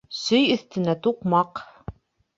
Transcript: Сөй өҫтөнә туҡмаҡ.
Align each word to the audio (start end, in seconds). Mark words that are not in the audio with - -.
Сөй 0.19 0.47
өҫтөнә 0.53 0.95
туҡмаҡ. 1.09 1.63